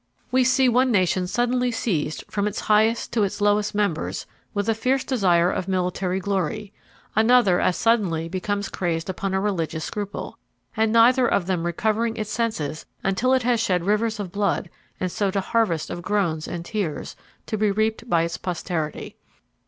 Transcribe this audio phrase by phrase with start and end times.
[0.31, 4.73] We see one nation suddenly seized, from its highest to its lowest members, with a
[4.73, 6.73] fierce desire of military glory;
[7.15, 10.39] another as suddenly becoming crazed upon a religious scruple;
[10.75, 15.11] and neither of them recovering its senses until it has shed rivers of blood and
[15.11, 17.15] sowed a harvest of groans and tears,
[17.45, 19.17] to be reaped by its posterity.